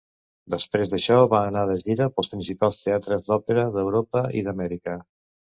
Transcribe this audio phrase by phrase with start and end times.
[0.53, 4.99] Després d'això va anar de gira pels principals teatres d'òpera d'Europa i d'Amèrica.